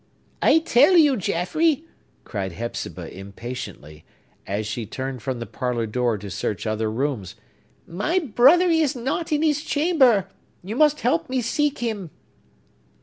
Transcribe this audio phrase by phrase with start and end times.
[0.41, 1.83] "I tell you, Jaffrey,"
[2.23, 4.03] cried Hepzibah impatiently,
[4.47, 7.35] as she turned from the parlor door to search other rooms,
[7.85, 10.27] "my brother is not in his chamber!
[10.63, 12.09] You must help me seek him!"